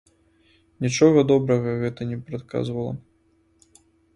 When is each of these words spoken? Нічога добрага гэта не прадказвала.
Нічога 0.85 1.19
добрага 1.33 1.75
гэта 1.83 2.01
не 2.15 2.19
прадказвала. 2.31 2.93